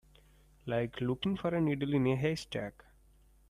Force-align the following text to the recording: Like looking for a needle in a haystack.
Like 0.65 0.99
looking 0.99 1.37
for 1.37 1.53
a 1.53 1.61
needle 1.61 1.93
in 1.93 2.07
a 2.07 2.15
haystack. 2.15 2.85